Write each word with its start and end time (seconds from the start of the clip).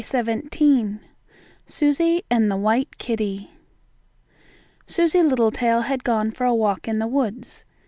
XVII 0.03 0.97
SUSIE 1.67 2.23
AND 2.31 2.49
THE 2.49 2.57
WHITE 2.57 2.97
KITTIE 2.97 3.51
Susie 4.87 5.21
Littletail 5.21 5.81
had 5.81 6.03
gone 6.03 6.31
for 6.31 6.45
a 6.45 6.55
walk 6.55 6.87
in 6.87 6.97
the 6.97 7.05
woods. 7.05 7.65